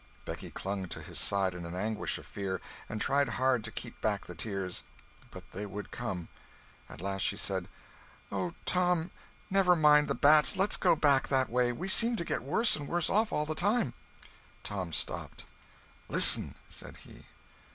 Becky 0.25 0.49
clung 0.49 0.87
to 0.87 0.99
his 1.03 1.19
side 1.19 1.53
in 1.53 1.63
an 1.63 1.75
anguish 1.75 2.17
of 2.17 2.25
fear, 2.25 2.59
and 2.89 2.99
tried 2.99 3.29
hard 3.29 3.63
to 3.63 3.71
keep 3.71 4.01
back 4.01 4.25
the 4.25 4.33
tears, 4.33 4.81
but 5.29 5.43
they 5.51 5.63
would 5.63 5.91
come. 5.91 6.27
At 6.89 7.01
last 7.01 7.21
she 7.21 7.37
said: 7.37 7.67
"Oh, 8.31 8.55
Tom, 8.65 9.11
never 9.51 9.75
mind 9.75 10.07
the 10.07 10.15
bats, 10.15 10.57
let's 10.57 10.75
go 10.75 10.95
back 10.95 11.27
that 11.27 11.51
way! 11.51 11.71
We 11.71 11.87
seem 11.87 12.15
to 12.15 12.25
get 12.25 12.41
worse 12.41 12.75
and 12.75 12.87
worse 12.87 13.11
off 13.11 13.31
all 13.31 13.45
the 13.45 13.53
time." 13.53 13.93
"Listen!" 16.09 16.55
said 16.67 16.97
he. 17.05 17.25